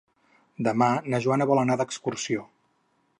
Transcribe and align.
Demà 0.67 0.87
na 1.15 1.19
Joana 1.27 1.47
vol 1.51 1.63
anar 1.65 1.77
d'excursió. 1.83 2.47